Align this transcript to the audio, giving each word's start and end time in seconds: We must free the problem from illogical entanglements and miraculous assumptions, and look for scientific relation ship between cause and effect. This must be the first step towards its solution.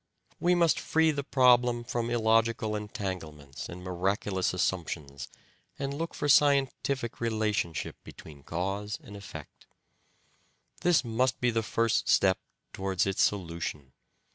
We 0.39 0.55
must 0.55 0.79
free 0.79 1.11
the 1.11 1.23
problem 1.23 1.83
from 1.83 2.09
illogical 2.09 2.75
entanglements 2.75 3.69
and 3.69 3.83
miraculous 3.83 4.51
assumptions, 4.51 5.27
and 5.77 5.93
look 5.93 6.15
for 6.15 6.27
scientific 6.27 7.21
relation 7.21 7.71
ship 7.75 7.97
between 8.03 8.41
cause 8.41 8.97
and 9.03 9.15
effect. 9.15 9.67
This 10.79 11.05
must 11.05 11.39
be 11.39 11.51
the 11.51 11.61
first 11.61 12.09
step 12.09 12.39
towards 12.73 13.05
its 13.05 13.21
solution. 13.21 13.91